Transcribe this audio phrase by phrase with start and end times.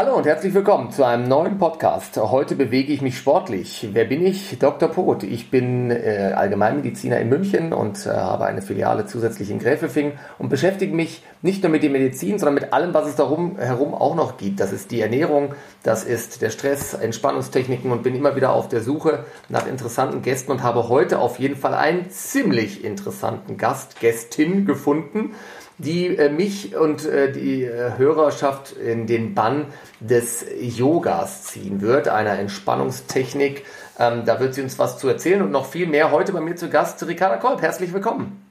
[0.00, 2.16] Hallo und herzlich willkommen zu einem neuen Podcast.
[2.16, 3.86] Heute bewege ich mich sportlich.
[3.92, 4.58] Wer bin ich?
[4.58, 4.88] Dr.
[4.88, 5.24] Pot.
[5.24, 10.48] Ich bin äh, Allgemeinmediziner in München und äh, habe eine Filiale zusätzlich in Gräfelfing und
[10.48, 14.14] beschäftige mich nicht nur mit der Medizin, sondern mit allem, was es darum herum auch
[14.14, 14.60] noch gibt.
[14.60, 18.80] Das ist die Ernährung, das ist der Stress, Entspannungstechniken und bin immer wieder auf der
[18.80, 24.64] Suche nach interessanten Gästen und habe heute auf jeden Fall einen ziemlich interessanten Gast, Gästin
[24.64, 25.34] gefunden
[25.80, 32.08] die äh, mich und äh, die äh, Hörerschaft in den Bann des Yogas ziehen wird,
[32.08, 33.64] einer Entspannungstechnik.
[33.98, 36.10] Ähm, da wird sie uns was zu erzählen und noch viel mehr.
[36.10, 37.62] Heute bei mir zu Gast Ricarda Kolb.
[37.62, 38.46] Herzlich willkommen.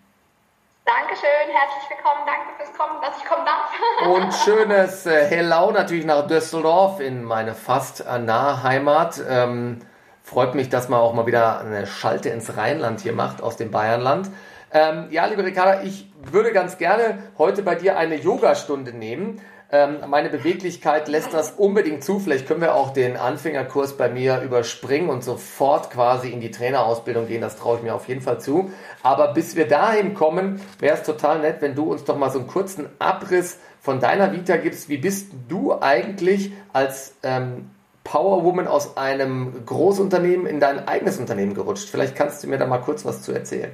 [0.86, 4.16] Dankeschön, herzlich willkommen, danke fürs Kommen, dass ich kommen darf.
[4.16, 9.22] und schönes äh, Hello natürlich nach Düsseldorf in meine fast nahe Heimat.
[9.30, 9.82] Ähm,
[10.24, 13.70] freut mich, dass man auch mal wieder eine Schalte ins Rheinland hier macht aus dem
[13.70, 14.32] Bayernland.
[14.72, 19.42] Ähm, ja, liebe Ricarda, ich würde ganz gerne heute bei dir eine Yogastunde nehmen.
[19.72, 22.20] Ähm, meine Beweglichkeit lässt das unbedingt zu.
[22.20, 27.28] Vielleicht können wir auch den Anfängerkurs bei mir überspringen und sofort quasi in die Trainerausbildung
[27.28, 27.42] gehen.
[27.42, 28.72] Das traue ich mir auf jeden Fall zu.
[29.04, 32.40] Aber bis wir dahin kommen, wäre es total nett, wenn du uns doch mal so
[32.40, 34.90] einen kurzen Abriss von deiner Vita gibst.
[34.90, 37.70] Wie bist du eigentlich als ähm,
[38.04, 41.90] Powerwoman aus einem Großunternehmen in dein eigenes Unternehmen gerutscht?
[41.90, 43.72] Vielleicht kannst du mir da mal kurz was zu erzählen.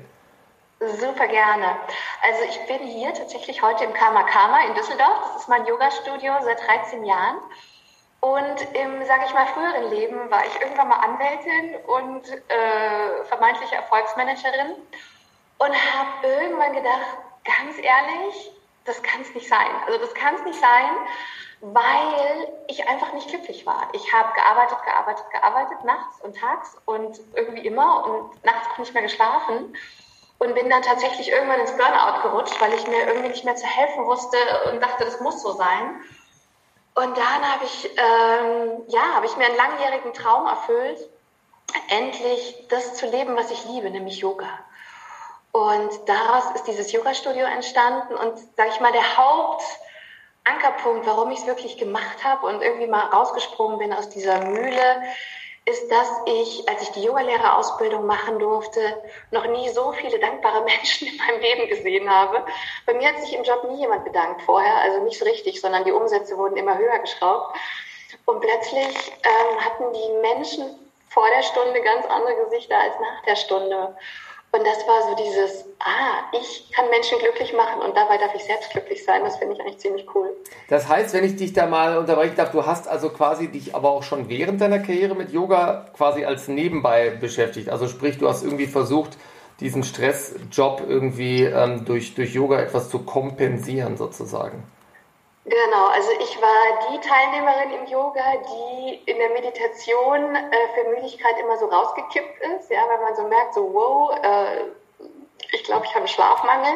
[0.79, 1.77] Super gerne.
[2.21, 5.31] Also ich bin hier tatsächlich heute im Karma Karma in Düsseldorf.
[5.33, 7.37] Das ist mein Yoga-Studio seit 13 Jahren.
[8.19, 13.75] Und im, sage ich mal, früheren Leben war ich irgendwann mal Anwältin und äh, vermeintliche
[13.75, 14.75] Erfolgsmanagerin
[15.59, 18.51] und habe irgendwann gedacht, ganz ehrlich,
[18.83, 19.69] das kann es nicht sein.
[19.85, 20.91] Also das kann es nicht sein,
[21.61, 23.87] weil ich einfach nicht glücklich war.
[23.93, 28.93] Ich habe gearbeitet, gearbeitet, gearbeitet, nachts und tags und irgendwie immer und nachts auch nicht
[28.93, 29.73] mehr geschlafen
[30.39, 33.65] und bin dann tatsächlich irgendwann ins Burnout gerutscht, weil ich mir irgendwie nicht mehr zu
[33.65, 34.37] helfen wusste
[34.71, 36.01] und dachte, das muss so sein.
[36.95, 40.99] Und dann habe ich, ähm, ja, habe ich mir einen langjährigen Traum erfüllt,
[41.89, 44.47] endlich das zu leben, was ich liebe, nämlich Yoga.
[45.51, 51.47] Und daraus ist dieses Yoga-Studio entstanden und, sage ich mal, der Hauptankerpunkt, warum ich es
[51.47, 55.03] wirklich gemacht habe und irgendwie mal rausgesprungen bin aus dieser Mühle,
[55.65, 61.07] ist, dass ich, als ich die Yogalehrerausbildung machen durfte, noch nie so viele dankbare Menschen
[61.07, 62.45] in meinem Leben gesehen habe.
[62.85, 65.83] Bei mir hat sich im Job nie jemand bedankt vorher, also nicht so richtig, sondern
[65.83, 67.57] die Umsätze wurden immer höher geschraubt.
[68.25, 73.35] Und plötzlich ähm, hatten die Menschen vor der Stunde ganz andere Gesichter als nach der
[73.35, 73.97] Stunde.
[74.55, 78.43] Und das war so dieses, ah, ich kann Menschen glücklich machen und dabei darf ich
[78.45, 79.21] selbst glücklich sein.
[79.25, 80.29] Das finde ich eigentlich ziemlich cool.
[80.69, 83.89] Das heißt, wenn ich dich da mal unterbrechen darf, du hast also quasi dich aber
[83.89, 87.67] auch schon während deiner Karriere mit Yoga quasi als nebenbei beschäftigt.
[87.67, 89.17] Also sprich, du hast irgendwie versucht,
[89.59, 94.63] diesen Stressjob irgendwie ähm, durch, durch Yoga etwas zu kompensieren sozusagen.
[95.45, 101.37] Genau, also ich war die Teilnehmerin im Yoga, die in der Meditation äh, für Müdigkeit
[101.39, 104.63] immer so rausgekippt ist, ja, wenn man so merkt, so wow, äh,
[105.51, 106.73] ich glaube, ich habe Schlafmangel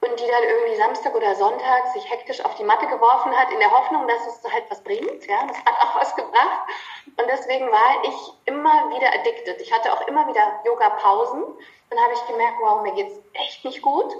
[0.00, 3.60] und die dann irgendwie Samstag oder Sonntag sich hektisch auf die Matte geworfen hat, in
[3.60, 6.60] der Hoffnung, dass es halt was bringt, ja, das hat auch was gebracht
[7.06, 9.60] und deswegen war ich immer wieder addicted.
[9.60, 11.44] Ich hatte auch immer wieder Yoga-Pausen.
[11.90, 14.12] Dann habe ich gemerkt, wow, mir geht's echt nicht gut.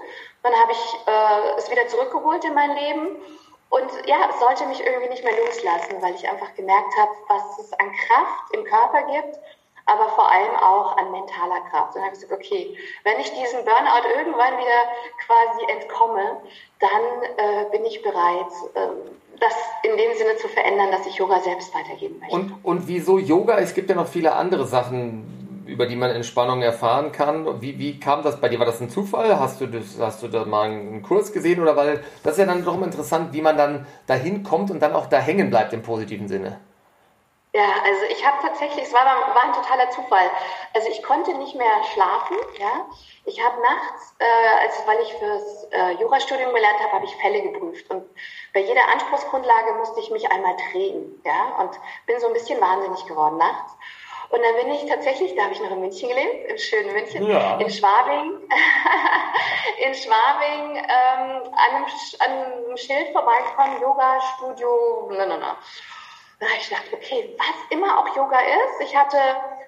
[0.42, 3.16] Dann habe ich äh, es wieder zurückgeholt in mein Leben
[3.72, 7.72] und ja, sollte mich irgendwie nicht mehr loslassen, weil ich einfach gemerkt habe, was es
[7.72, 9.38] an Kraft im Körper gibt,
[9.86, 11.94] aber vor allem auch an mentaler Kraft.
[11.94, 14.82] Und dann habe ich gesagt, okay, wenn ich diesem Burnout irgendwann wieder
[15.24, 16.42] quasi entkomme,
[16.80, 18.88] dann äh, bin ich bereit, äh,
[19.40, 22.34] das in dem Sinne zu verändern, dass ich Yoga selbst weitergeben möchte.
[22.34, 23.58] Und, und wieso Yoga?
[23.58, 27.60] Es gibt ja noch viele andere Sachen, über die man Entspannung erfahren kann.
[27.60, 28.58] Wie, wie kam das bei dir?
[28.58, 29.38] War das ein Zufall?
[29.38, 31.60] Hast du, das, hast du da mal einen Kurs gesehen?
[31.60, 34.94] Oder weil das ist ja dann doch interessant, wie man dann dahin kommt und dann
[34.94, 36.60] auch da hängen bleibt im positiven Sinne.
[37.54, 40.30] Ja, also ich habe tatsächlich, es war, war ein totaler Zufall.
[40.72, 42.86] Also ich konnte nicht mehr schlafen, ja.
[43.26, 47.42] Ich habe nachts, äh, also weil ich fürs äh, Jurastudium gelernt habe, habe ich Fälle
[47.42, 47.90] geprüft.
[47.90, 48.04] Und
[48.54, 51.56] bei jeder Anspruchsgrundlage musste ich mich einmal drehen, ja.
[51.60, 53.76] Und bin so ein bisschen wahnsinnig geworden nachts.
[54.32, 57.26] Und dann bin ich tatsächlich, da habe ich noch in München gelebt, im schönen München,
[57.28, 57.58] ja.
[57.58, 58.40] in Schwabing,
[59.86, 61.84] in Schwabing ähm, an, einem,
[62.18, 65.56] an einem Schild vorbeigekommen, Yoga-Studio, na, na, na.
[66.40, 68.80] Da habe ich gedacht, okay, was immer auch Yoga ist.
[68.80, 69.18] Ich hatte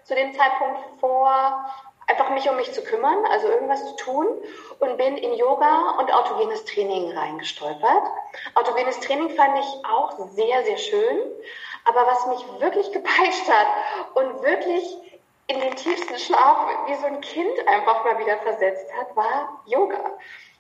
[0.05, 1.67] zu dem Zeitpunkt vor,
[2.07, 4.27] einfach mich um mich zu kümmern, also irgendwas zu tun
[4.81, 8.03] und bin in Yoga und autogenes Training reingestolpert.
[8.55, 11.21] Autogenes Training fand ich auch sehr, sehr schön.
[11.85, 13.67] Aber was mich wirklich gepeitscht hat
[14.15, 14.97] und wirklich
[15.47, 20.01] in den tiefsten Schlaf wie so ein Kind einfach mal wieder versetzt hat, war Yoga.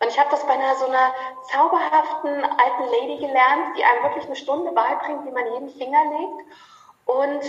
[0.00, 1.14] Und ich habe das bei einer so einer
[1.50, 6.50] zauberhaften alten Lady gelernt, die einem wirklich eine Stunde beibringt, wie man jeden Finger legt.
[7.06, 7.42] Und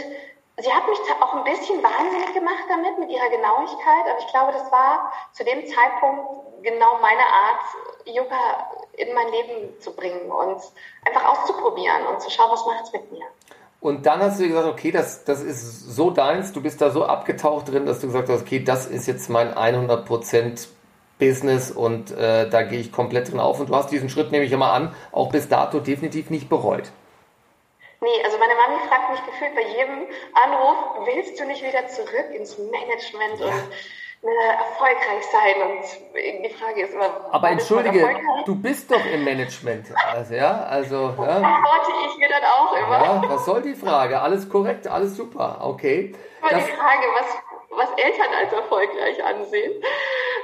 [0.58, 4.06] sie hat mich auch ein bisschen wahnsinnig gemacht damit, mit ihrer Genauigkeit.
[4.10, 7.62] Aber ich glaube, das war zu dem Zeitpunkt genau meine Art,
[8.06, 10.62] Yoga in mein Leben zu bringen und
[11.04, 13.26] einfach auszuprobieren und zu schauen, was macht es mit mir.
[13.86, 17.06] Und dann hast du gesagt, okay, das, das ist so deins, du bist da so
[17.06, 20.68] abgetaucht drin, dass du gesagt hast, okay, das ist jetzt mein 100%
[21.20, 23.60] Business und äh, da gehe ich komplett drin auf.
[23.60, 26.90] Und du hast diesen Schritt, nehme ich immer an, auch bis dato definitiv nicht bereut.
[28.02, 32.34] Nee, also meine Mami fragt mich gefühlt bei jedem Anruf, willst du nicht wieder zurück
[32.36, 33.46] ins Management ja.
[33.46, 33.54] und
[34.26, 35.56] erfolgreich sein?
[35.62, 38.10] Und die Frage ist immer, aber entschuldige,
[38.46, 41.38] du bist doch im Management, also ja, also ja.
[41.38, 43.04] Antworte ich mir dann auch immer.
[43.04, 44.20] Ja, was soll die Frage?
[44.20, 46.16] Alles korrekt, alles super, okay.
[46.42, 47.38] Aber die Frage, was,
[47.72, 49.84] was Eltern als erfolgreich ansehen,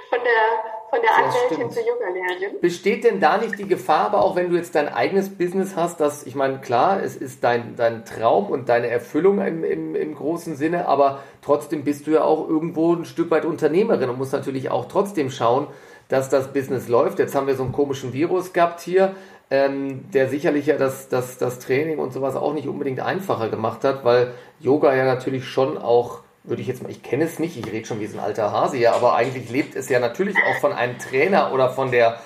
[0.10, 2.60] von der von der Anwältin zur Yogalehrerin.
[2.60, 6.02] Besteht denn da nicht die Gefahr, aber auch wenn du jetzt dein eigenes Business hast,
[6.02, 10.16] dass, ich meine, klar, es ist dein, dein Traum und deine Erfüllung im, im, im
[10.16, 14.34] großen Sinne, aber trotzdem bist du ja auch irgendwo ein Stück weit Unternehmerin und musst
[14.34, 15.68] natürlich auch trotzdem schauen,
[16.10, 17.20] dass das Business läuft.
[17.20, 19.16] Jetzt haben wir so einen komischen Virus gehabt hier,
[19.50, 23.86] ähm, der sicherlich ja das, das, das Training und sowas auch nicht unbedingt einfacher gemacht
[23.86, 27.58] hat, weil Yoga ja natürlich schon auch würde ich jetzt mal, ich kenne es nicht,
[27.58, 30.36] ich rede schon wie so ein alter Hase hier, aber eigentlich lebt es ja natürlich
[30.38, 32.20] auch von einem Trainer oder von der,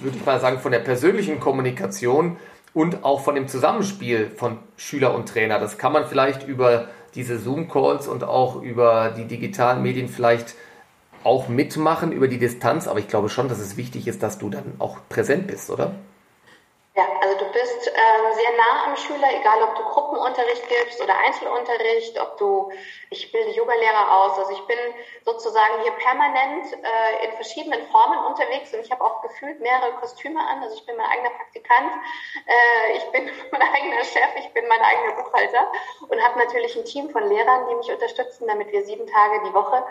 [0.00, 2.38] würde ich mal sagen, von der persönlichen Kommunikation
[2.72, 5.58] und auch von dem Zusammenspiel von Schüler und Trainer.
[5.58, 10.54] Das kann man vielleicht über diese Zoom-Calls und auch über die digitalen Medien vielleicht
[11.24, 14.50] auch mitmachen, über die Distanz, aber ich glaube schon, dass es wichtig ist, dass du
[14.50, 15.94] dann auch präsent bist, oder?
[16.98, 21.16] Ja, also du bist ähm, sehr nah am Schüler, egal ob du Gruppenunterricht gibst oder
[21.16, 22.72] Einzelunterricht, ob du,
[23.10, 24.78] ich bilde Yogalehrer aus, also ich bin
[25.24, 30.40] sozusagen hier permanent äh, in verschiedenen Formen unterwegs und ich habe auch gefühlt mehrere Kostüme
[30.40, 31.92] an, also ich bin mein eigener Praktikant,
[32.46, 35.70] äh, ich bin mein eigener Chef, ich bin mein eigener Buchhalter
[36.08, 39.54] und habe natürlich ein Team von Lehrern, die mich unterstützen, damit wir sieben Tage die
[39.54, 39.84] Woche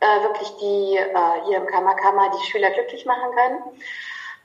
[0.00, 3.62] äh, wirklich die äh, hier im Kammerkammer die Schüler glücklich machen können.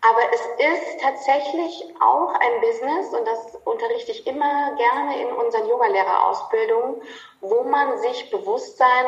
[0.04, 5.68] Aber es ist tatsächlich auch ein Business, und das unterrichte ich immer gerne in unseren
[5.68, 7.02] Yogalehrerausbildungen,
[7.42, 9.06] wo man sich bewusst sein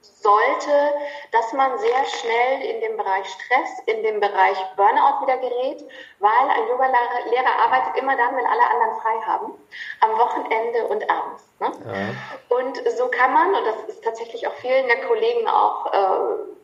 [0.00, 0.92] sollte,
[1.30, 5.84] dass man sehr schnell in dem Bereich Stress, in dem Bereich Burnout wieder gerät,
[6.18, 9.54] weil ein Yogalehrer arbeitet immer dann, wenn alle anderen frei haben,
[10.00, 11.44] am Wochenende und abends.
[11.60, 11.70] Ne?
[11.86, 12.56] Ja.
[12.56, 16.56] Und so kann man, und das ist tatsächlich auch vielen der Kollegen auch, äh,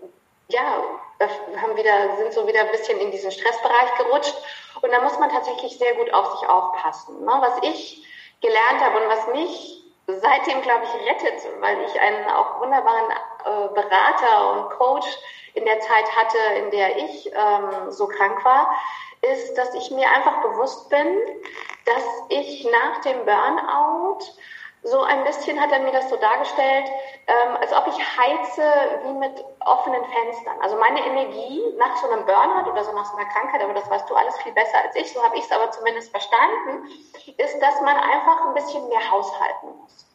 [0.52, 0.82] ja,
[1.60, 4.34] haben wieder, sind so wieder ein bisschen in diesen Stressbereich gerutscht.
[4.80, 7.24] Und da muss man tatsächlich sehr gut auf sich aufpassen.
[7.24, 7.32] Ne?
[7.40, 8.04] Was ich
[8.40, 13.10] gelernt habe und was mich seitdem, glaube ich, rettet, weil ich einen auch wunderbaren
[13.44, 15.06] äh, Berater und Coach
[15.54, 18.74] in der Zeit hatte, in der ich ähm, so krank war,
[19.22, 21.18] ist, dass ich mir einfach bewusst bin,
[21.84, 24.18] dass ich nach dem Burnout
[24.84, 26.86] so ein bisschen hat er mir das so dargestellt,
[27.28, 28.62] ähm, als ob ich heize
[29.04, 30.60] wie mit offenen Fenstern.
[30.60, 33.88] Also meine Energie nach so einem Burnout oder so nach so einer Krankheit, aber das
[33.88, 36.88] weißt du alles viel besser als ich, so habe ich es aber zumindest verstanden,
[37.36, 40.06] ist, dass man einfach ein bisschen mehr haushalten muss.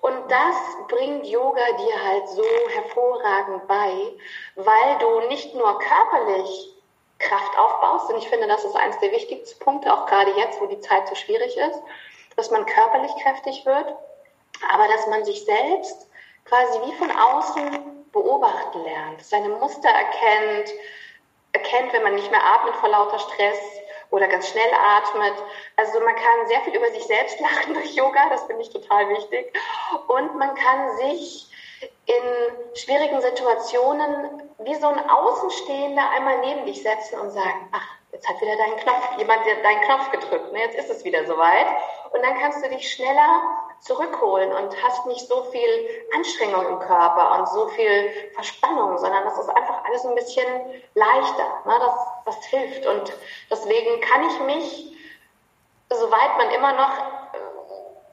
[0.00, 0.56] Und das
[0.88, 4.12] bringt Yoga dir halt so hervorragend bei,
[4.54, 6.74] weil du nicht nur körperlich
[7.18, 10.66] Kraft aufbaust, und ich finde, das ist eines der wichtigsten Punkte, auch gerade jetzt, wo
[10.66, 11.82] die Zeit so schwierig ist,
[12.36, 13.94] dass man körperlich kräftig wird,
[14.72, 16.08] aber dass man sich selbst
[16.44, 20.72] quasi wie von außen beobachten lernt, seine Muster erkennt,
[21.52, 23.58] erkennt, wenn man nicht mehr atmet vor lauter Stress
[24.10, 25.34] oder ganz schnell atmet.
[25.76, 29.08] Also man kann sehr viel über sich selbst lachen durch Yoga, das finde ich total
[29.08, 29.52] wichtig.
[30.08, 31.50] Und man kann sich
[32.06, 38.28] in schwierigen Situationen wie so ein Außenstehender einmal neben dich setzen und sagen, ach, jetzt
[38.28, 40.60] hat wieder dein Knopf, jemand deinen Knopf gedrückt, ne?
[40.60, 41.66] jetzt ist es wieder soweit.
[42.12, 43.42] Und dann kannst du dich schneller
[43.80, 49.36] zurückholen und hast nicht so viel Anstrengung im Körper und so viel Verspannung, sondern das
[49.36, 50.46] ist einfach alles ein bisschen
[50.94, 51.62] leichter.
[51.66, 51.74] Ne?
[51.80, 52.86] Das, das hilft.
[52.86, 53.12] Und
[53.50, 54.96] deswegen kann ich mich,
[55.90, 56.92] soweit man immer noch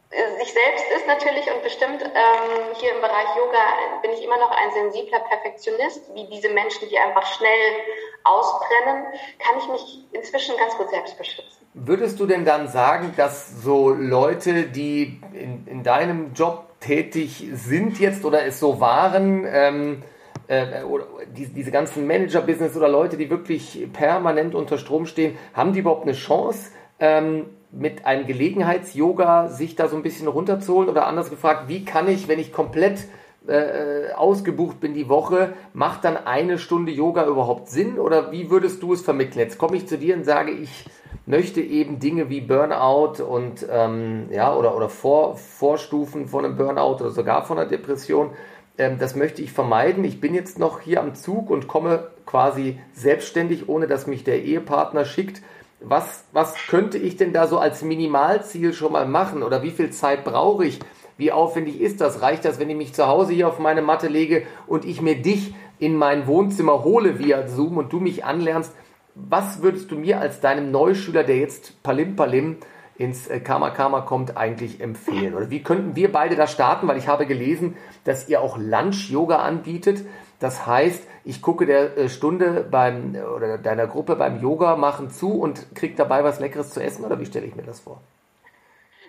[0.10, 3.60] äh, sich selbst ist natürlich und bestimmt ähm, hier im Bereich Yoga
[4.01, 7.75] bin ich immer noch ein sensibler Perfektionist, wie diese Menschen, die einfach schnell
[8.24, 9.06] ausbrennen,
[9.40, 11.66] kann ich mich inzwischen ganz gut selbst beschützen.
[11.74, 18.00] Würdest du denn dann sagen, dass so Leute, die in, in deinem Job tätig sind
[18.00, 20.04] jetzt oder es so waren, ähm,
[20.48, 25.74] äh, oder die, diese ganzen Manager-Business oder Leute, die wirklich permanent unter Strom stehen, haben
[25.74, 30.90] die überhaupt eine Chance, ähm, mit einem Gelegenheits-Yoga sich da so ein bisschen runterzuholen?
[30.90, 33.06] Oder anders gefragt, wie kann ich, wenn ich komplett
[33.48, 38.83] äh, ausgebucht bin die Woche, macht dann eine Stunde Yoga überhaupt Sinn oder wie würdest
[38.83, 39.39] du es vermitteln?
[39.39, 40.86] Jetzt komme ich zu dir und sage, ich
[41.25, 47.01] möchte eben Dinge wie Burnout und ähm, ja oder oder Vor, Vorstufen von einem Burnout
[47.01, 48.31] oder sogar von einer Depression.
[48.77, 50.03] Ähm, das möchte ich vermeiden.
[50.03, 54.43] Ich bin jetzt noch hier am Zug und komme quasi selbstständig, ohne dass mich der
[54.43, 55.41] Ehepartner schickt.
[55.79, 59.89] Was, was könnte ich denn da so als Minimalziel schon mal machen oder wie viel
[59.89, 60.79] Zeit brauche ich?
[61.18, 62.22] Wie aufwendig ist das?
[62.22, 65.22] Reicht das, wenn ich mich zu Hause hier auf meine Matte lege und ich mir
[65.22, 68.74] dich in mein Wohnzimmer hole via Zoom und du mich anlernst?
[69.15, 72.58] Was würdest du mir als deinem Neuschüler, der jetzt Palim Palim
[72.98, 75.34] ins äh, Karma Karma kommt, eigentlich empfehlen?
[75.34, 76.88] Oder wie könnten wir beide da starten?
[76.88, 80.06] Weil ich habe gelesen, dass ihr auch Lunch-Yoga anbietet.
[80.39, 85.34] Das heißt, ich gucke der äh, Stunde beim oder deiner Gruppe beim Yoga machen zu
[85.34, 88.01] und krieg dabei was Leckeres zu essen oder wie stelle ich mir das vor?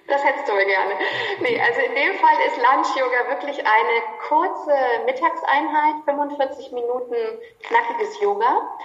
[0.08, 0.94] Das hättest du gerne.
[1.40, 7.14] Nee, also in dem Fall ist Lunch Yoga wirklich eine kurze Mittagseinheit, 45 Minuten
[7.62, 8.76] knackiges Yoga.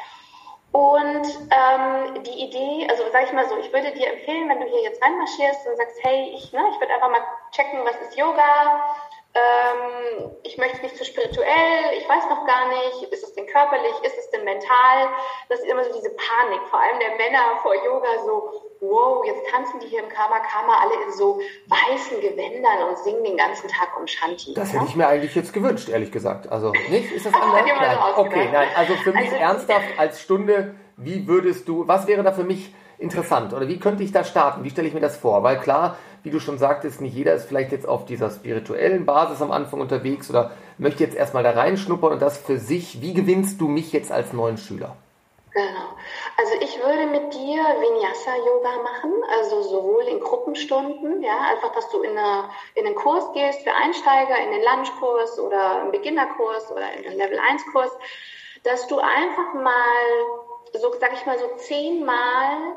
[0.71, 4.67] Und ähm, die Idee, also sag ich mal so, ich würde dir empfehlen, wenn du
[4.67, 8.17] hier jetzt reinmarschierst und sagst, hey, ich, ne, ich würde einfach mal checken, was ist
[8.17, 8.95] Yoga,
[9.37, 13.93] ähm, ich möchte nicht zu spirituell, ich weiß noch gar nicht, ist es denn körperlich,
[14.03, 15.09] ist es denn mental?
[15.49, 18.51] Das ist immer so diese Panik, vor allem der Männer vor Yoga, so,
[18.81, 23.23] wow, jetzt tanzen die hier im Karma Karma alle in so weißen Gewändern und singen
[23.23, 24.53] den ganzen Tag um Shanti.
[24.53, 26.51] Das hätte ich mir eigentlich jetzt gewünscht, ehrlich gesagt.
[26.51, 27.11] Also nicht?
[27.11, 27.61] Ist das anders?
[27.65, 27.97] Nein.
[28.15, 32.23] So okay, nein, also für mich also, ernsthaft als Stunde, wie würdest du, was wäre
[32.23, 33.53] da für mich interessant?
[33.53, 34.63] Oder wie könnte ich da starten?
[34.63, 35.43] Wie stelle ich mir das vor?
[35.43, 39.41] Weil klar, wie du schon sagtest, nicht jeder ist vielleicht jetzt auf dieser spirituellen Basis
[39.41, 43.01] am Anfang unterwegs oder möchte jetzt erstmal da reinschnuppern und das für sich.
[43.01, 44.95] Wie gewinnst du mich jetzt als neuen Schüler?
[45.57, 45.89] Genau.
[46.37, 52.03] Also ich würde mit dir Vinyasa-Yoga machen, also sowohl in Gruppenstunden, ja, einfach, dass du
[52.03, 56.93] in, eine, in einen Kurs gehst für Einsteiger, in den Lunchkurs oder einen Beginnerkurs oder
[56.93, 57.91] in den Level-1-Kurs,
[58.63, 59.95] dass du einfach mal,
[60.73, 62.75] so sag ich mal, so zehnmal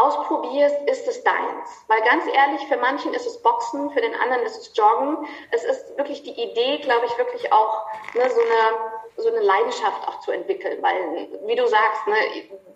[0.00, 1.84] ausprobierst, ist es deins.
[1.88, 5.26] Weil ganz ehrlich, für manchen ist es Boxen, für den anderen ist es Joggen.
[5.50, 10.06] Es ist wirklich die Idee, glaube ich, wirklich auch ne, so, eine, so eine Leidenschaft
[10.08, 10.82] auch zu entwickeln.
[10.82, 12.16] Weil, wie du sagst, ne,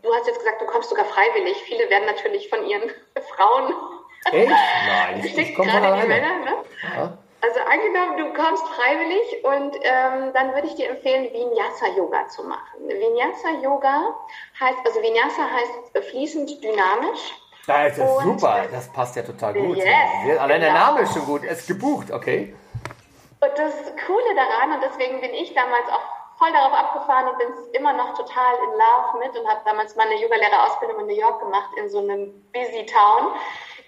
[0.02, 1.56] du hast jetzt gesagt, du kommst sogar freiwillig.
[1.62, 2.90] Viele werden natürlich von ihren
[3.36, 3.74] Frauen
[4.30, 4.50] Echt?
[4.86, 6.06] Nein, ich, ich komme von alleine.
[6.06, 6.56] Männer, ne?
[6.96, 7.18] ja.
[7.42, 12.44] Also angenommen, du kommst freiwillig und ähm, dann würde ich dir empfehlen, Vinyasa Yoga zu
[12.44, 12.86] machen.
[12.86, 14.14] Vinyasa Yoga
[14.60, 17.34] heißt, also Vinyasa heißt fließend dynamisch.
[17.66, 19.76] Das ist und, super, das passt ja total gut.
[19.76, 19.86] Yes,
[20.38, 20.72] Allein genau.
[20.72, 22.54] der Name ist schon gut, es ist gebucht, okay.
[23.40, 23.74] Und das
[24.06, 28.14] Coole daran, und deswegen bin ich damals auch voll darauf abgefahren und bin immer noch
[28.14, 31.98] total in Love mit und habe damals meine Yogalehrerausbildung in New York gemacht, in so
[31.98, 33.32] einem busy Town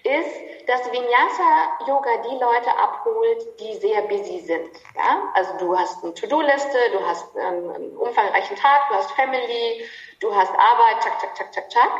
[0.05, 4.69] ist, dass Vinyasa Yoga die Leute abholt, die sehr busy sind.
[4.95, 5.31] Ja?
[5.33, 9.83] Also du hast eine To-Do-Liste, du hast einen, einen, umfangreichen Tag, du hast Family,
[10.19, 11.91] du hast Arbeit, tschak, tschak, tschak, tschak, tschak.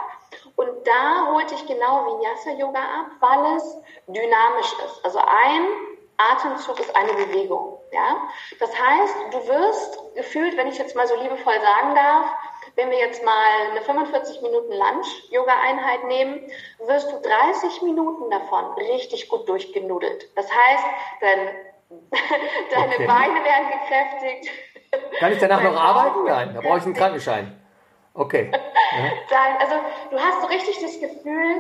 [0.56, 5.04] Und da holt dich genau Vinyasa Yoga ab, weil es dynamisch ist.
[5.04, 7.80] Also ein Atemzug ist eine Bewegung.
[7.92, 8.18] Ja?
[8.60, 12.26] Das heißt, du wirst gefühlt, wenn ich jetzt mal so liebevoll sagen darf,
[12.76, 16.42] wenn wir jetzt mal eine 45 Minuten Lunch-Yoga-Einheit nehmen,
[16.86, 20.30] wirst du 30 Minuten davon richtig gut durchgenudelt.
[20.36, 20.86] Das heißt,
[21.22, 21.50] dein,
[22.72, 23.08] deine okay.
[23.08, 24.52] Beine werden gekräftigt.
[25.20, 26.24] Kann ich danach noch arbeiten?
[26.26, 27.62] Nein, da brauche ich einen Krankenschein.
[28.14, 28.50] Okay.
[29.30, 29.76] Dein, also
[30.10, 31.56] du hast so richtig das Gefühl,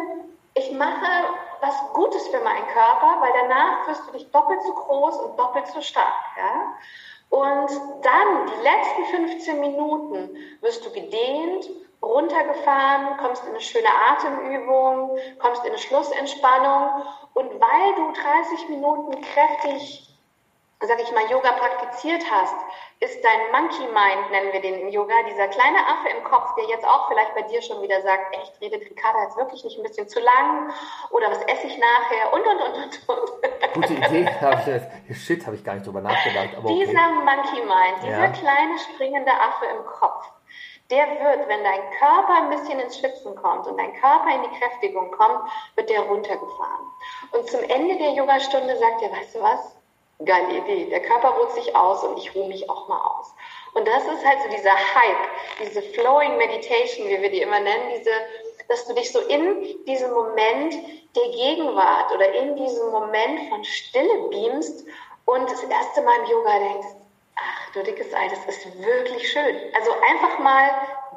[0.55, 1.25] ich mache
[1.61, 5.67] was Gutes für meinen Körper, weil danach wirst du dich doppelt so groß und doppelt
[5.67, 6.13] so stark.
[6.37, 6.73] Ja?
[7.29, 7.69] Und
[8.01, 11.69] dann, die letzten 15 Minuten, wirst du gedehnt,
[12.01, 17.03] runtergefahren, kommst in eine schöne Atemübung, kommst in eine Schlussentspannung.
[17.33, 20.14] Und weil du 30 Minuten kräftig,
[20.81, 22.55] sag ich mal, Yoga praktiziert hast,
[22.99, 26.65] ist dein Monkey Mind, nennen wir den im Yoga, dieser kleine Affe im Kopf, der
[26.65, 29.83] jetzt auch vielleicht bei dir schon wieder sagt, echt, redet Ricarda jetzt wirklich nicht ein
[29.83, 30.71] bisschen zu lang
[31.11, 33.73] oder was esse ich nachher und, und, und, und, und.
[33.73, 36.55] Gute Idee, habe ich jetzt, shit, habe ich gar nicht drüber nachgedacht.
[36.57, 36.85] Aber okay.
[36.85, 38.27] Dieser Monkey Mind, dieser ja.
[38.27, 40.31] kleine springende Affe im Kopf,
[40.91, 44.59] der wird, wenn dein Körper ein bisschen ins Schwitzen kommt und dein Körper in die
[44.59, 46.85] Kräftigung kommt, wird der runtergefahren.
[47.31, 49.75] Und zum Ende der Yogastunde sagt er, weißt du was?
[50.23, 50.85] Geile Idee.
[50.89, 53.33] Der Körper ruht sich aus und ich ruhe mich auch mal aus.
[53.73, 55.29] Und das ist halt so dieser Hype,
[55.59, 58.11] diese Flowing Meditation, wie wir die immer nennen, diese,
[58.69, 60.73] dass du dich so in diesem Moment
[61.15, 64.85] der Gegenwart oder in diesem Moment von Stille beamst
[65.25, 66.87] und das erste Mal im Yoga denkst,
[67.35, 69.57] ach du dickes Ei, das ist wirklich schön.
[69.75, 70.69] Also einfach mal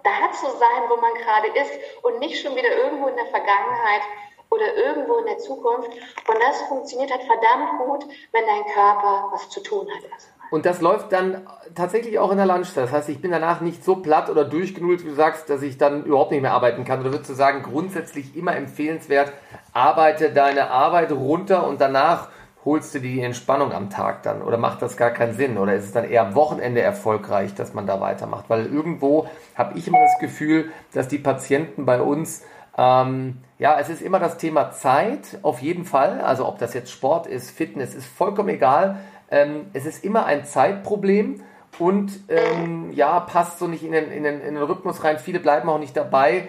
[0.03, 4.03] da zu sein, wo man gerade ist und nicht schon wieder irgendwo in der Vergangenheit
[4.51, 5.89] oder irgendwo in der Zukunft.
[5.91, 10.29] Und das funktioniert halt verdammt gut, wenn dein Körper was zu tun hat.
[10.51, 12.85] Und das läuft dann tatsächlich auch in der Lunchzeit.
[12.85, 15.77] Das heißt, ich bin danach nicht so platt oder durchgenullt, wie du sagst, dass ich
[15.77, 17.01] dann überhaupt nicht mehr arbeiten kann.
[17.01, 19.33] Oder würdest du sagen, grundsätzlich immer empfehlenswert,
[19.75, 22.29] arbeite deine Arbeit runter und danach
[22.65, 24.43] holst du die Entspannung am Tag dann?
[24.43, 25.59] Oder macht das gar keinen Sinn?
[25.59, 28.47] Oder ist es dann eher am Wochenende erfolgreich, dass man da weitermacht?
[28.49, 32.43] Weil irgendwo habe ich immer das Gefühl, dass die Patienten bei uns
[32.79, 36.21] ähm, ja, es ist immer das Thema Zeit, auf jeden Fall.
[36.21, 39.01] Also ob das jetzt Sport ist, Fitness, ist vollkommen egal.
[39.31, 41.43] Ähm, es ist immer ein Zeitproblem
[41.81, 45.19] und ähm, ja, passt so nicht in den, in, den, in den Rhythmus rein.
[45.19, 46.49] Viele bleiben auch nicht dabei.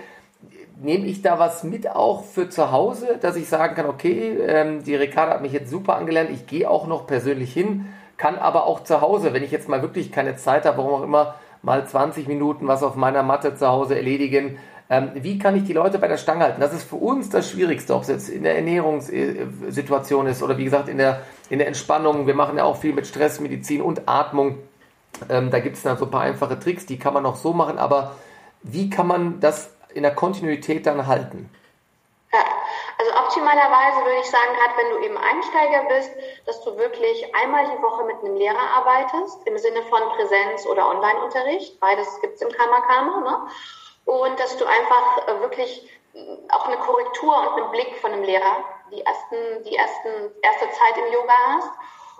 [0.81, 4.83] Nehme ich da was mit auch für zu Hause, dass ich sagen kann, okay, ähm,
[4.83, 8.65] die Ricarda hat mich jetzt super angelernt, ich gehe auch noch persönlich hin, kann aber
[8.65, 11.85] auch zu Hause, wenn ich jetzt mal wirklich keine Zeit habe, warum auch immer, mal
[11.85, 14.57] 20 Minuten was auf meiner Matte zu Hause erledigen,
[14.89, 16.61] ähm, wie kann ich die Leute bei der Stange halten?
[16.61, 20.63] Das ist für uns das Schwierigste, ob es jetzt in der Ernährungssituation ist oder wie
[20.63, 22.25] gesagt in der, in der Entspannung.
[22.25, 24.57] Wir machen ja auch viel mit Stressmedizin und Atmung.
[25.29, 27.53] Ähm, da gibt es dann so ein paar einfache Tricks, die kann man auch so
[27.53, 28.15] machen, aber
[28.63, 31.49] wie kann man das in der Kontinuität dann halten?
[32.33, 32.39] Ja,
[32.97, 36.11] also optimalerweise würde ich sagen, gerade wenn du eben Einsteiger bist,
[36.45, 40.87] dass du wirklich einmal die Woche mit einem Lehrer arbeitest, im Sinne von Präsenz- oder
[40.89, 41.79] Online-Unterricht.
[41.79, 42.79] Beides gibt es im Kammer
[43.21, 43.47] ne?
[44.09, 46.19] Und dass du einfach äh, wirklich äh,
[46.51, 50.09] auch eine Korrektur und einen Blick von einem Lehrer die ersten, die ersten,
[50.41, 51.69] erste Zeit im Yoga hast.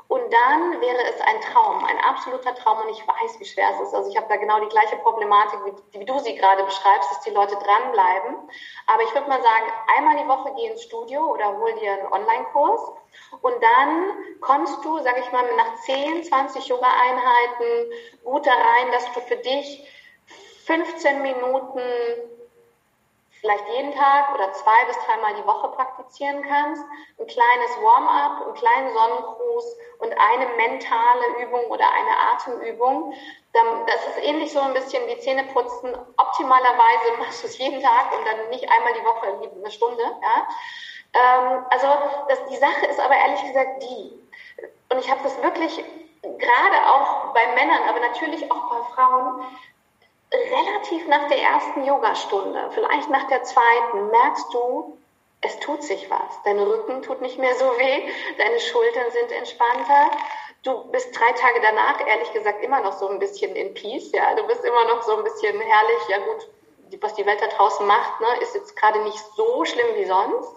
[0.08, 2.79] Und dann wäre es ein Traum, ein absoluter Traum.
[2.79, 3.96] Und ich weiß, wie schwer es ist.
[3.96, 7.22] Also ich habe da genau die gleiche Problematik, wie, wie du sie gerade beschreibst, dass
[7.22, 8.38] die Leute dranbleiben.
[8.86, 9.65] Aber ich würde mal sagen,
[9.98, 12.81] einmal die Woche geh ins Studio oder hol dir einen Online-Kurs.
[13.41, 17.91] Und dann kommst du, sage ich mal, nach 10, 20 Yoga-Einheiten
[18.24, 19.88] gut da rein, dass du für dich
[20.70, 21.82] 15 Minuten
[23.42, 26.84] vielleicht jeden Tag oder zwei bis dreimal die Woche praktizieren kannst.
[27.20, 33.16] Ein kleines Warm-up, einen kleinen Sonnengruß und eine mentale Übung oder eine Atemübung.
[33.52, 35.98] Das ist ähnlich so ein bisschen wie Zähneputzen.
[36.18, 40.04] Optimalerweise machst du es jeden Tag und dann nicht einmal die Woche eine Stunde.
[40.04, 40.48] Ja?
[41.14, 41.88] Ähm, also
[42.28, 44.14] das, die Sache ist aber ehrlich gesagt die.
[44.92, 45.84] Und ich habe das wirklich
[46.22, 49.46] gerade auch bei Männern, aber natürlich auch bei Frauen,
[50.32, 54.98] relativ nach der ersten Yogastunde, vielleicht nach der zweiten, merkst du,
[55.42, 56.42] es tut sich was.
[56.44, 60.12] Dein Rücken tut nicht mehr so weh, deine Schultern sind entspannter.
[60.63, 64.12] Du bist drei Tage danach, ehrlich gesagt, immer noch so ein bisschen in Peace.
[64.12, 66.08] Ja, du bist immer noch so ein bisschen herrlich.
[66.10, 69.96] Ja gut, was die Welt da draußen macht, ne, ist jetzt gerade nicht so schlimm
[69.96, 70.54] wie sonst.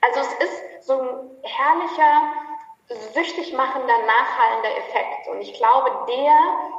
[0.00, 2.32] Also es ist so ein herrlicher,
[3.14, 5.28] süchtig machender, nachhallender Effekt.
[5.28, 6.36] Und ich glaube, der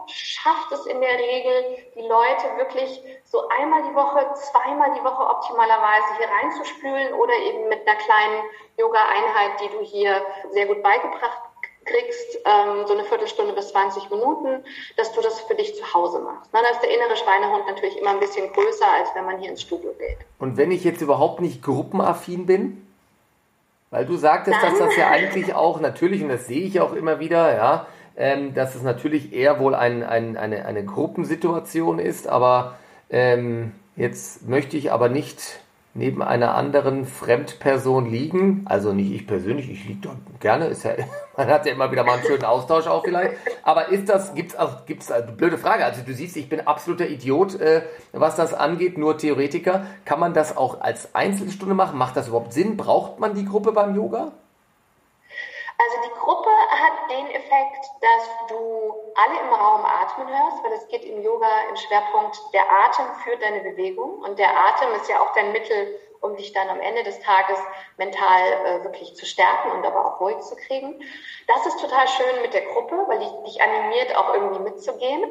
[0.07, 5.23] schafft es in der Regel, die Leute wirklich so einmal die Woche, zweimal die Woche
[5.23, 8.43] optimalerweise hier reinzuspülen oder eben mit einer kleinen
[8.77, 11.39] Yoga-Einheit, die du hier sehr gut beigebracht
[11.85, 14.63] kriegst, ähm, so eine Viertelstunde bis 20 Minuten,
[14.97, 16.49] dass du das für dich zu Hause machst.
[16.51, 19.49] Na, da ist der innere Schweinehund natürlich immer ein bisschen größer, als wenn man hier
[19.49, 20.17] ins Studio geht.
[20.39, 22.85] Und wenn ich jetzt überhaupt nicht gruppenaffin bin?
[23.89, 27.19] Weil du sagtest, dass das ja eigentlich auch natürlich, und das sehe ich auch immer
[27.19, 32.75] wieder, ja, ähm, dass es natürlich eher wohl ein, ein, eine, eine Gruppensituation ist, aber
[33.09, 35.61] ähm, jetzt möchte ich aber nicht
[35.95, 38.65] neben einer anderen Fremdperson liegen.
[38.65, 40.91] Also nicht ich persönlich, ich liege dort gerne, ist ja,
[41.37, 43.37] man hat ja immer wieder mal einen schönen Austausch auch vielleicht.
[43.63, 45.85] Aber ist das, gibt's auch, gibt's, also blöde Frage.
[45.85, 49.85] Also du siehst, ich bin absoluter Idiot, äh, was das angeht, nur Theoretiker.
[50.03, 51.97] Kann man das auch als Einzelstunde machen?
[51.97, 52.75] Macht das überhaupt Sinn?
[52.75, 54.33] Braucht man die Gruppe beim Yoga?
[55.77, 60.87] Also die Gruppe hat den Effekt, dass du alle im Raum atmen hörst, weil es
[60.87, 65.21] geht im Yoga im Schwerpunkt, der Atem führt deine Bewegung und der Atem ist ja
[65.21, 67.59] auch dein Mittel, um dich dann am Ende des Tages
[67.97, 71.01] mental äh, wirklich zu stärken und aber auch ruhig zu kriegen.
[71.47, 75.29] Das ist total schön mit der Gruppe, weil die dich animiert, auch irgendwie mitzugehen.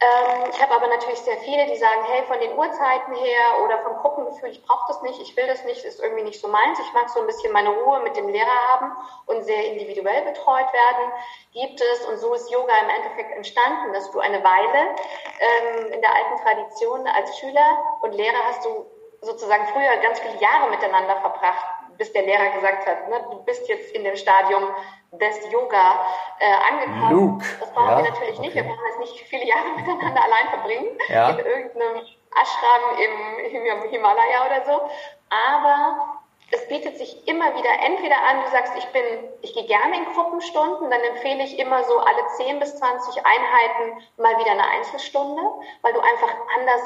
[0.00, 3.78] Ähm, ich habe aber natürlich sehr viele, die sagen, hey, von den Uhrzeiten her oder
[3.78, 6.78] vom Gruppengefühl, ich brauche das nicht, ich will das nicht, ist irgendwie nicht so meins.
[6.80, 8.92] Ich mag so ein bisschen meine Ruhe mit dem Lehrer haben
[9.26, 11.12] und sehr individuell betreut werden.
[11.52, 14.94] Gibt es, und so ist Yoga im Endeffekt entstanden, dass du eine Weile
[15.40, 18.86] ähm, in der alten Tradition als Schüler und Lehrer hast du
[19.20, 21.64] sozusagen früher ganz viele Jahre miteinander verbracht,
[21.96, 24.64] bis der Lehrer gesagt hat, ne, du bist jetzt in dem Stadium
[25.12, 26.00] des Yoga
[26.38, 27.10] äh, angekommen.
[27.12, 27.44] Luke.
[27.60, 28.54] Das brauchen ja, wir natürlich nicht.
[28.54, 30.98] Wir brauchen jetzt nicht viele Jahre miteinander allein verbringen.
[31.08, 31.30] Ja.
[31.30, 31.96] In irgendeinem
[32.34, 34.90] Ashram im, im Himalaya oder so.
[35.30, 36.18] Aber
[36.50, 39.02] es bietet sich immer wieder entweder an, du sagst, ich bin,
[39.42, 44.02] ich gehe gerne in Gruppenstunden, dann empfehle ich immer so alle 10 bis 20 Einheiten
[44.18, 45.42] mal wieder eine Einzelstunde,
[45.82, 46.82] weil du einfach anders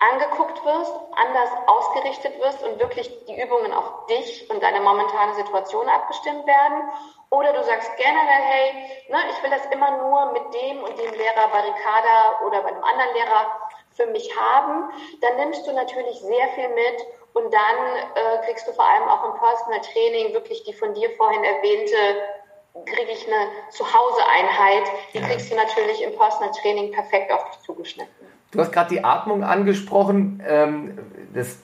[0.00, 5.88] angeguckt wirst, anders ausgerichtet wirst und wirklich die Übungen auf dich und deine momentane Situation
[5.88, 6.90] abgestimmt werden.
[7.30, 8.72] Oder du sagst generell, hey,
[9.08, 12.82] ne, ich will das immer nur mit dem und dem Lehrer Barricada oder bei einem
[12.82, 14.90] anderen Lehrer für mich haben.
[15.20, 19.24] Dann nimmst du natürlich sehr viel mit und dann äh, kriegst du vor allem auch
[19.24, 21.96] im Personal Training wirklich die von dir vorhin erwähnte
[22.86, 28.39] kriege ich eine Zuhause-Einheit, die kriegst du natürlich im Personal Training perfekt auf dich zugeschnitten.
[28.50, 30.42] Du hast gerade die Atmung angesprochen.
[30.46, 30.98] Ähm,
[31.34, 31.58] das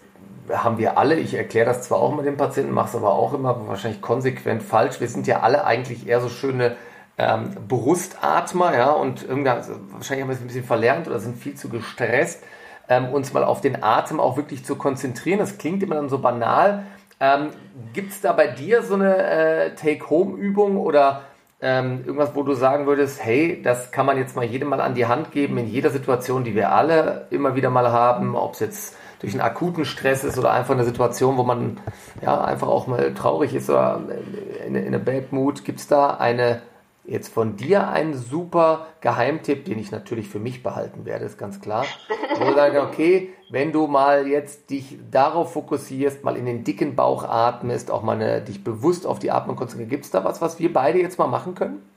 [0.52, 1.16] haben wir alle.
[1.16, 4.62] Ich erkläre das zwar auch mit den Patienten, mache es aber auch immer wahrscheinlich konsequent
[4.62, 5.00] falsch.
[5.00, 6.76] Wir sind ja alle eigentlich eher so schöne
[7.18, 11.38] ähm, Brustatmer, ja, und irgendwann, also wahrscheinlich haben wir es ein bisschen verlernt oder sind
[11.38, 12.42] viel zu gestresst,
[12.88, 15.38] ähm, uns mal auf den Atem auch wirklich zu konzentrieren.
[15.38, 16.84] Das klingt immer dann so banal.
[17.18, 17.48] Ähm,
[17.94, 21.22] Gibt es da bei dir so eine äh, Take-Home-Übung oder
[21.60, 24.94] ähm, irgendwas, wo du sagen würdest, hey, das kann man jetzt mal jedem mal an
[24.94, 28.60] die Hand geben in jeder Situation, die wir alle immer wieder mal haben, ob es
[28.60, 31.80] jetzt durch einen akuten Stress ist oder einfach eine Situation, wo man
[32.20, 34.00] ja einfach auch mal traurig ist oder
[34.66, 35.64] in, in a bad mood.
[35.64, 36.60] Gibt es da eine
[37.06, 41.60] jetzt von dir einen super Geheimtipp, den ich natürlich für mich behalten werde, ist ganz
[41.60, 41.84] klar.
[42.38, 47.24] Wo sagst, okay, wenn du mal jetzt dich darauf fokussierst, mal in den dicken Bauch
[47.24, 50.58] atmest, auch mal eine, dich bewusst auf die Atmung konzentrierst, gibt es da was, was
[50.58, 51.88] wir beide jetzt mal machen können?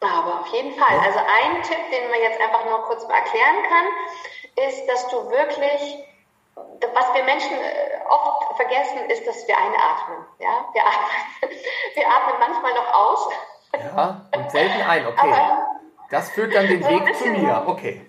[0.00, 0.98] Aber auf jeden Fall.
[0.98, 5.30] Also ein Tipp, den man jetzt einfach nur kurz mal erklären kann, ist, dass du
[5.30, 5.98] wirklich
[6.94, 10.26] was wir Menschen äh, oft vergessen, ist, dass wir einatmen.
[10.38, 10.68] Ja?
[10.72, 11.50] Wir, atmen,
[11.94, 13.28] wir atmen manchmal noch aus
[13.74, 15.32] ja, und selten ein, okay.
[15.32, 15.66] Aber
[16.10, 18.06] das führt dann den so Weg zu mir, okay.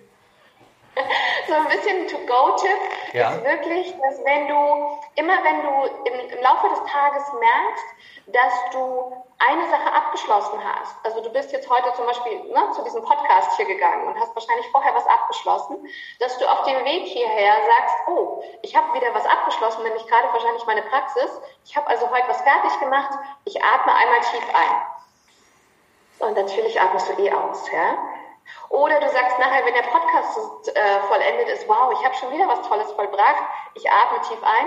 [1.48, 2.78] So ein bisschen To-Go-Tipp
[3.12, 3.30] ja.
[3.32, 7.84] ist wirklich, dass wenn du, immer wenn du im, im Laufe des Tages merkst,
[8.28, 12.82] dass du eine Sache abgeschlossen hast, also du bist jetzt heute zum Beispiel ne, zu
[12.84, 15.76] diesem Podcast hier gegangen und hast wahrscheinlich vorher was abgeschlossen,
[16.20, 20.32] dass du auf dem Weg hierher sagst, oh, ich habe wieder was abgeschlossen, nämlich gerade
[20.32, 21.40] wahrscheinlich meine Praxis.
[21.64, 23.10] Ich habe also heute was fertig gemacht,
[23.44, 24.91] ich atme einmal tief ein.
[26.18, 27.98] Und natürlich atmest du eh aus, ja.
[28.68, 32.48] Oder du sagst nachher, wenn der Podcast äh, vollendet ist, wow, ich habe schon wieder
[32.48, 33.44] was Tolles vollbracht,
[33.74, 34.66] ich atme tief ein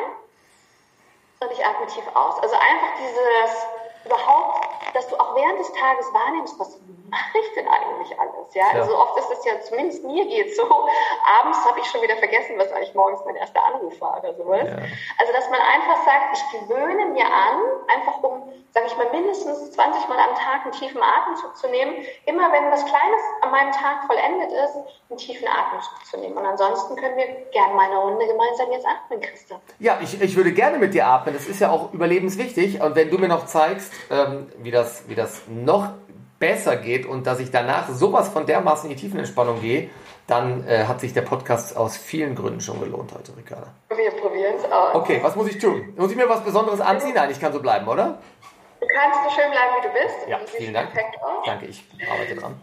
[1.39, 2.39] und ich atme tief aus.
[2.41, 3.67] Also einfach dieses
[4.05, 8.53] überhaupt, dass du auch während des Tages wahrnimmst, was mache ich denn eigentlich alles?
[8.53, 8.81] Ja, ja.
[8.81, 12.55] also oft ist es ja, zumindest mir geht so, abends habe ich schon wieder vergessen,
[12.57, 14.67] was eigentlich morgens mein erster Anruf war oder sowas.
[14.67, 14.77] Ja.
[15.19, 19.71] Also, dass man einfach sagt, ich gewöhne mir an, einfach um, sage ich mal, mindestens
[19.71, 23.71] 20 Mal am Tag einen tiefen Atemzug zu nehmen, immer wenn was Kleines an meinem
[23.71, 24.75] Tag vollendet ist,
[25.09, 26.37] einen tiefen Atemzug zu nehmen.
[26.37, 29.59] Und ansonsten können wir gerne mal eine Runde gemeinsam jetzt atmen, Christa.
[29.79, 31.33] Ja, ich, ich würde gerne mit dir atmen.
[31.33, 32.81] Das ist ja auch überlebenswichtig.
[32.81, 35.89] Und wenn du mir noch zeigst, ähm, wie, das, wie das noch
[36.39, 39.89] besser geht und dass ich danach sowas von dermaßen in die Tiefenentspannung gehe,
[40.27, 43.67] dann äh, hat sich der Podcast aus vielen Gründen schon gelohnt heute, Ricarda.
[43.89, 44.95] Wir probieren es aus.
[44.95, 45.93] Okay, was muss ich tun?
[45.95, 47.13] Muss ich mir was Besonderes anziehen?
[47.15, 48.17] Nein, ich kann so bleiben, oder?
[48.79, 50.27] Du kannst so schön bleiben, wie du bist.
[50.27, 50.89] Ja, vielen Dank.
[51.45, 52.55] Danke, ich arbeite dran.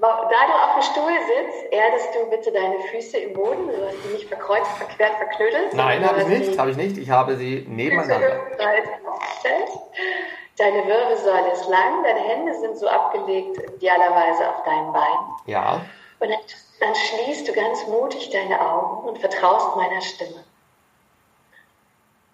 [0.00, 3.68] Da du auf dem Stuhl sitzt, erdest du bitte deine Füße im Boden.
[3.68, 5.74] Du hast die nicht verkreuzt, verquert, verknödelt.
[5.74, 6.58] Nein, habe ich nicht.
[6.58, 6.98] Habe ich nicht.
[6.98, 8.40] Ich habe sie nebeneinander.
[10.56, 15.18] Deine Wirbelsäule ist lang, deine Hände sind so abgelegt, idealerweise auf deinem Bein.
[15.46, 15.80] Ja.
[16.18, 16.40] Und dann,
[16.80, 20.44] dann schließt du ganz mutig deine Augen und vertraust meiner Stimme.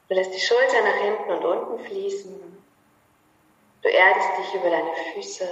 [0.08, 2.62] Du lässt die Schultern nach hinten und unten fließen.
[3.82, 5.46] Du erdest dich über deine Füße,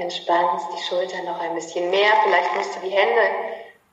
[0.00, 2.12] entspannst die Schultern noch ein bisschen mehr.
[2.24, 3.22] Vielleicht musst du die Hände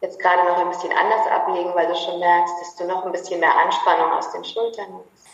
[0.02, 3.12] jetzt gerade noch ein bisschen anders ablegen, weil du schon merkst, dass du noch ein
[3.12, 5.28] bisschen mehr Anspannung aus den Schultern nimmst.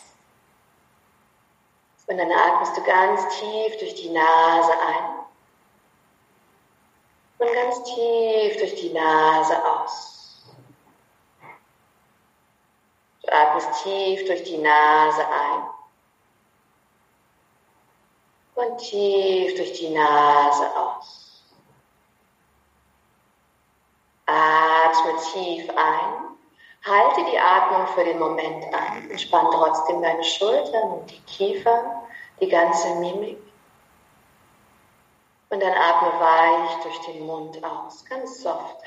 [2.07, 5.23] Und dann atmest du ganz tief durch die Nase ein.
[7.39, 10.45] Und ganz tief durch die Nase aus.
[13.21, 15.63] Du atmest tief durch die Nase ein.
[18.55, 21.43] Und tief durch die Nase aus.
[24.25, 26.23] Atme tief ein.
[26.85, 29.09] Halte die Atmung für den Moment an.
[29.09, 32.03] Entspann trotzdem deine Schultern und die Kiefer,
[32.39, 33.39] die ganze Mimik.
[35.49, 38.77] Und dann atme weich durch den Mund aus, ganz soft.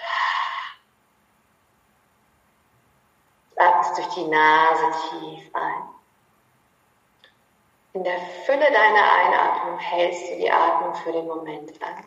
[3.56, 5.82] Atmest durch die Nase tief ein.
[7.94, 12.04] In der Fülle deiner Einatmung hältst du die Atmung für den Moment an.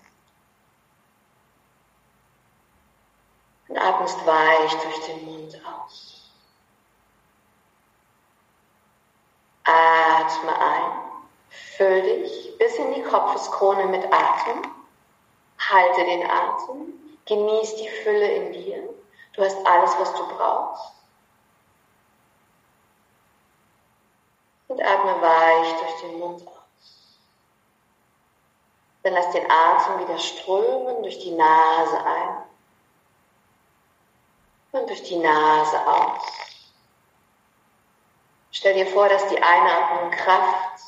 [3.69, 6.32] und atmest weich durch den Mund aus.
[9.63, 10.91] Atme ein,
[11.50, 14.63] füll dich bis in die Kopfeskrone mit Atem,
[15.60, 16.93] halte den Atem,
[17.26, 18.89] genieß die Fülle in dir.
[19.34, 20.93] Du hast alles, was du brauchst.
[24.67, 26.59] Und atme weich durch den Mund aus.
[29.03, 32.43] Dann lass den Atem wieder strömen durch die Nase ein
[34.71, 36.21] und durch die Nase aus.
[38.51, 40.81] Stell dir vor, dass die Einatmung Kraft,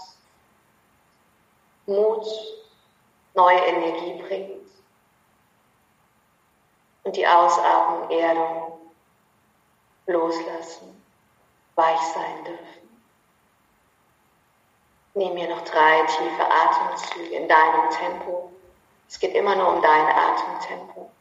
[1.86, 2.28] Mut,
[3.34, 4.69] neue Energie bringt
[7.04, 8.91] und die Ausatmung Erdung,
[10.08, 11.02] loslassen,
[11.76, 12.81] weich sein dürfen.
[15.13, 18.52] Nimm hier noch drei tiefe Atemzüge in deinem Tempo.
[19.10, 21.12] Es geht immer nur um dein Atemtempo.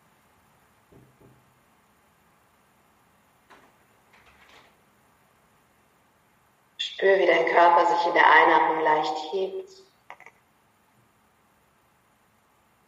[6.78, 9.70] Spür, wie dein Körper sich in der Einatmung leicht hebt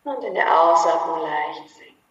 [0.05, 2.02] und in der Ausatmung leicht sinkt.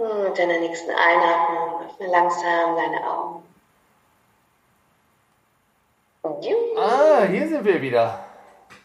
[0.00, 3.42] Und in der nächsten Einatmung öffne langsam deine Augen.
[6.78, 8.20] Ah, hier sind wir wieder.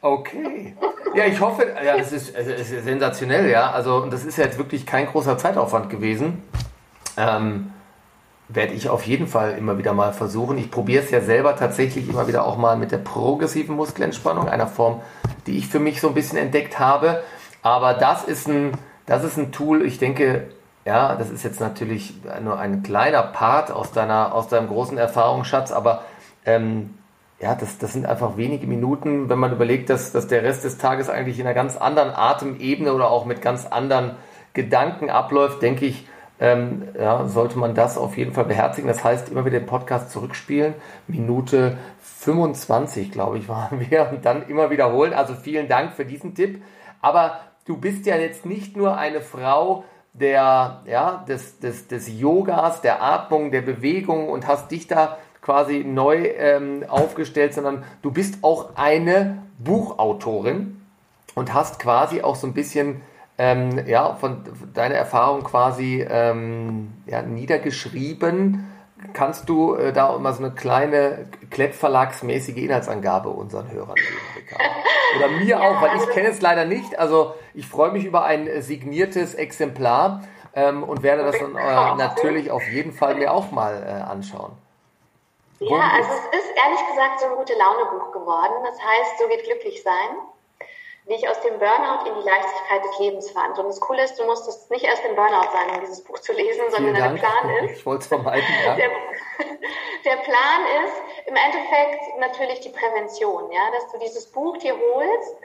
[0.02, 0.76] Okay.
[1.14, 3.72] Ja, ich hoffe, ja, das ist, es ist sensationell, ja.
[3.72, 6.44] Also, und das ist jetzt wirklich kein großer Zeitaufwand gewesen.
[7.16, 7.72] Ähm,
[8.50, 10.58] werde ich auf jeden Fall immer wieder mal versuchen.
[10.58, 14.68] Ich probiere es ja selber tatsächlich immer wieder auch mal mit der progressiven Muskelentspannung, einer
[14.68, 15.02] Form,
[15.48, 17.24] die ich für mich so ein bisschen entdeckt habe.
[17.62, 18.74] Aber das ist ein,
[19.06, 20.50] das ist ein Tool, ich denke,
[20.86, 25.72] ja, das ist jetzt natürlich nur ein kleiner Part aus, deiner, aus deinem großen Erfahrungsschatz,
[25.72, 26.04] aber
[26.46, 26.94] ähm,
[27.40, 30.78] ja, das, das sind einfach wenige Minuten, wenn man überlegt, dass, dass der Rest des
[30.78, 34.12] Tages eigentlich in einer ganz anderen Atemebene oder auch mit ganz anderen
[34.54, 36.08] Gedanken abläuft, denke ich,
[36.40, 38.88] ähm, ja, sollte man das auf jeden Fall beherzigen.
[38.88, 40.74] Das heißt, immer wieder den Podcast zurückspielen.
[41.08, 44.10] Minute 25, glaube ich, waren wir.
[44.12, 45.14] Und dann immer wiederholen.
[45.14, 46.62] Also vielen Dank für diesen Tipp.
[47.02, 49.84] Aber du bist ja jetzt nicht nur eine Frau,
[50.20, 55.84] der, ja, des, des, des Yogas, der Atmung, der Bewegung und hast dich da quasi
[55.84, 60.82] neu ähm, aufgestellt, sondern du bist auch eine Buchautorin
[61.36, 63.02] und hast quasi auch so ein bisschen
[63.38, 68.66] ähm, ja, von deiner Erfahrung quasi ähm, ja, niedergeschrieben.
[69.16, 74.48] Kannst du äh, da mal so eine kleine Klettverlagsmäßige Inhaltsangabe unseren Hörern geben,
[75.18, 77.00] Oder mir ja, auch, weil ich also kenne es leider nicht.
[77.00, 80.24] Also ich freue mich über ein signiertes Exemplar
[80.54, 84.52] ähm, und werde das dann äh, natürlich auf jeden Fall mir auch mal äh, anschauen.
[85.60, 88.54] Ja, also es ist ehrlich gesagt so ein gute Laune Buch geworden.
[88.66, 90.18] Das heißt, so wird glücklich sein
[91.06, 93.58] wie ich aus dem Burnout in die Leichtigkeit des Lebens fand.
[93.60, 96.34] Und das Coole ist, du musstest nicht erst im Burnout sein, um dieses Buch zu
[96.34, 97.80] lesen, sondern der Plan ist.
[97.80, 98.76] Ich wollte es vermeiden, ja.
[98.76, 98.90] Der,
[100.06, 105.36] der, Plan ist im Endeffekt natürlich die Prävention, ja, dass du dieses Buch dir holst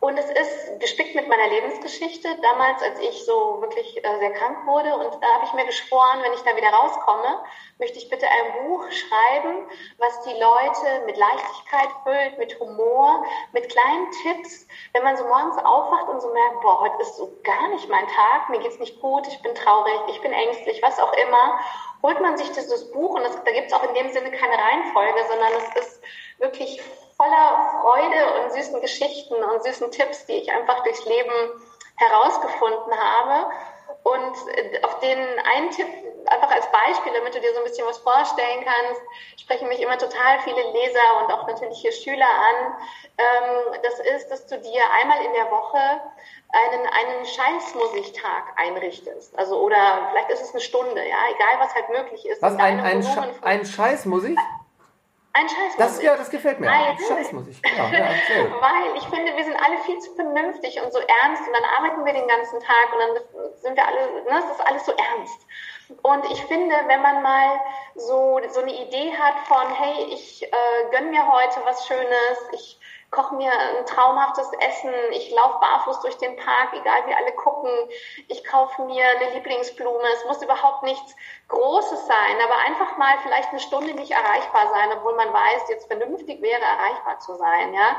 [0.00, 4.64] und es ist gespickt mit meiner Lebensgeschichte, damals, als ich so wirklich äh, sehr krank
[4.64, 4.94] wurde.
[4.94, 7.42] Und da habe ich mir geschworen, wenn ich da wieder rauskomme,
[7.78, 9.66] möchte ich bitte ein Buch schreiben,
[9.98, 14.68] was die Leute mit Leichtigkeit füllt, mit Humor, mit kleinen Tipps.
[14.92, 18.06] Wenn man so morgens aufwacht und so merkt, boah, heute ist so gar nicht mein
[18.06, 21.58] Tag, mir geht's nicht gut, ich bin traurig, ich bin ängstlich, was auch immer,
[22.02, 25.20] holt man sich dieses Buch und das, da gibt's auch in dem Sinne keine Reihenfolge,
[25.28, 26.00] sondern es ist
[26.38, 26.80] wirklich
[27.16, 31.62] voller Freude und süßen Geschichten und süßen Tipps, die ich einfach durchs Leben
[31.96, 33.50] herausgefunden habe.
[34.04, 35.88] Und äh, auf den einen Tipp,
[36.30, 39.02] einfach als Beispiel, damit du dir so ein bisschen was vorstellen kannst,
[39.40, 42.74] sprechen mich immer total viele Leser und auch natürlich hier Schüler an.
[43.18, 46.00] Ähm, das ist, dass du dir einmal in der Woche
[46.50, 49.38] einen, einen Scheißmusiktag einrichtest.
[49.38, 52.42] Also, oder vielleicht ist es eine Stunde, ja, egal was halt möglich ist.
[52.42, 54.38] Was, ein, ein, Sch ein Scheißmusik?
[55.34, 56.66] Ein Scheiß das, Ja, das gefällt mir.
[56.66, 57.62] Weil, Scheißmusik.
[57.62, 58.08] Genau, ja,
[58.60, 62.04] weil ich finde, wir sind alle viel zu vernünftig und so ernst und dann arbeiten
[62.04, 65.46] wir den ganzen Tag und dann sind wir alle, ne, es ist alles so ernst.
[66.02, 67.60] Und ich finde, wenn man mal
[67.94, 72.77] so, so eine Idee hat von, hey, ich äh, gönn mir heute was Schönes, ich
[73.10, 77.70] koche mir ein traumhaftes Essen, ich laufe barfuß durch den Park, egal wie alle gucken,
[78.28, 81.16] ich kaufe mir eine Lieblingsblume, es muss überhaupt nichts
[81.48, 85.86] Großes sein, aber einfach mal vielleicht eine Stunde nicht erreichbar sein, obwohl man weiß, jetzt
[85.86, 87.96] vernünftig wäre, erreichbar zu sein, ja.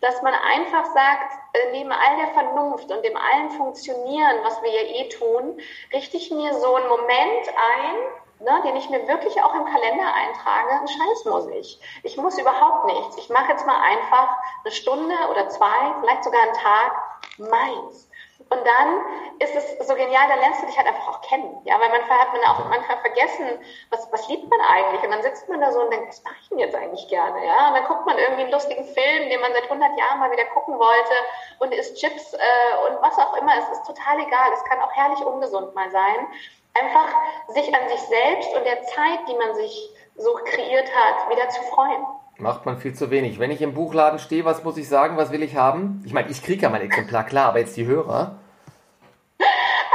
[0.00, 4.70] Dass man einfach sagt, äh, neben all der Vernunft und dem allen Funktionieren, was wir
[4.70, 5.60] ja eh tun,
[5.92, 7.96] richte ich mir so einen Moment ein,
[8.42, 11.80] ne, den ich mir wirklich auch im Kalender eintrage, einen Scheiß muss ich.
[12.02, 13.16] Ich muss überhaupt nichts.
[13.18, 16.92] Ich mache jetzt mal einfach eine Stunde oder zwei, vielleicht sogar einen Tag
[17.38, 18.08] meins.
[18.52, 19.00] Und dann
[19.38, 21.60] ist es so genial, da lernst du dich halt einfach auch kennen.
[21.64, 23.46] Ja, weil manchmal hat man auch manchmal vergessen,
[23.90, 25.02] was, was liebt man eigentlich?
[25.02, 27.46] Und dann sitzt man da so und denkt, was mache ich denn jetzt eigentlich gerne?
[27.46, 30.30] Ja, und dann guckt man irgendwie einen lustigen Film, den man seit 100 Jahren mal
[30.30, 31.14] wieder gucken wollte
[31.60, 33.56] und isst Chips äh, und was auch immer.
[33.56, 34.52] Es ist total egal.
[34.52, 36.26] Es kann auch herrlich ungesund mal sein.
[36.74, 37.08] Einfach
[37.48, 41.62] sich an sich selbst und der Zeit, die man sich so kreiert hat, wieder zu
[41.62, 42.04] freuen.
[42.38, 43.38] Macht man viel zu wenig.
[43.38, 46.02] Wenn ich im Buchladen stehe, was muss ich sagen, was will ich haben?
[46.06, 48.36] Ich meine, ich kriege ja mein Exemplar, klar, aber jetzt die Hörer.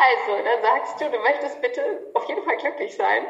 [0.07, 1.81] Also, dann sagst du, du möchtest bitte
[2.13, 3.23] auf jeden Fall glücklich sein.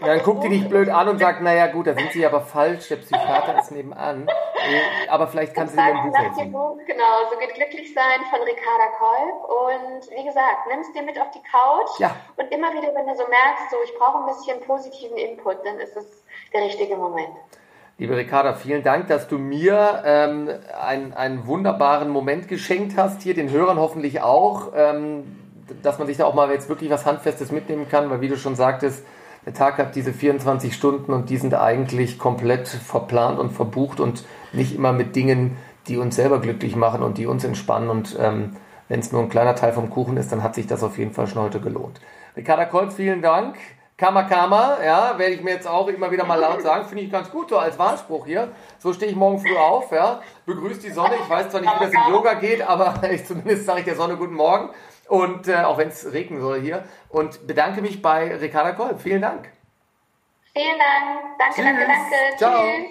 [0.00, 2.40] Und dann guckt die dich blöd an und sagt, naja gut, da sind sie aber
[2.42, 4.28] falsch, der Psychiater ist nebenan.
[4.28, 6.52] Äh, aber vielleicht kann sie dir ein Buch helfen.
[6.52, 9.44] Genau, so geht glücklich sein von Ricarda Kolb.
[9.44, 11.98] Und wie gesagt, nimm es dir mit auf die Couch.
[11.98, 12.14] Ja.
[12.36, 15.80] Und immer wieder, wenn du so merkst, so ich brauche ein bisschen positiven Input, dann
[15.80, 16.19] ist es
[16.52, 17.28] der richtige Moment.
[17.98, 20.48] Liebe Ricarda, vielen Dank, dass du mir ähm,
[20.80, 24.72] einen, einen wunderbaren Moment geschenkt hast, hier den Hörern hoffentlich auch.
[24.74, 25.24] Ähm,
[25.82, 28.36] dass man sich da auch mal jetzt wirklich was Handfestes mitnehmen kann, weil wie du
[28.36, 29.04] schon sagtest,
[29.46, 34.24] der Tag hat diese 24 Stunden und die sind eigentlich komplett verplant und verbucht und
[34.52, 35.56] nicht immer mit Dingen,
[35.88, 37.88] die uns selber glücklich machen und die uns entspannen.
[37.88, 38.56] Und ähm,
[38.88, 41.12] wenn es nur ein kleiner Teil vom Kuchen ist, dann hat sich das auf jeden
[41.12, 42.00] Fall schon heute gelohnt.
[42.36, 43.56] Ricarda Kolb, vielen Dank.
[44.00, 47.12] Kama Kama, ja, werde ich mir jetzt auch immer wieder mal laut sagen, finde ich
[47.12, 48.48] ganz gut, so als Wahlspruch hier.
[48.78, 51.16] So stehe ich morgen früh auf, ja, begrüße die Sonne.
[51.22, 53.96] Ich weiß zwar nicht, wie das im Yoga geht, aber ich, zumindest sage ich der
[53.96, 54.70] Sonne guten Morgen
[55.06, 56.84] und äh, auch wenn es regnen soll hier.
[57.10, 59.02] Und bedanke mich bei Ricarda Kolb.
[59.02, 59.50] Vielen Dank.
[60.54, 61.38] Vielen Dank.
[61.38, 61.64] Danke, Tschüss.
[61.64, 62.36] danke, danke.
[62.38, 62.62] Ciao.
[62.62, 62.90] Tschüss.